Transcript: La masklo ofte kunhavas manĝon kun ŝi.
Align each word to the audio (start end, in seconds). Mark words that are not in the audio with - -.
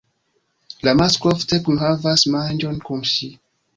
La 0.87 0.93
masklo 1.01 1.33
ofte 1.39 1.59
kunhavas 1.67 2.25
manĝon 2.37 2.81
kun 2.89 3.05
ŝi. 3.13 3.35